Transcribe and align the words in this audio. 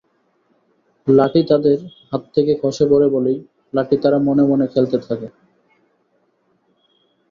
লাঠি 1.07 1.41
তাদের 1.49 1.77
হাত 2.09 2.23
থেকে 2.35 2.53
খসে 2.61 2.85
পড়ে 2.91 3.07
বলেই 3.07 3.37
লাঠি 3.73 3.95
তারা 4.03 4.17
মনে 4.27 4.43
মনে 4.43 4.65
খেলতে 4.73 4.97
থাকে। 5.07 5.27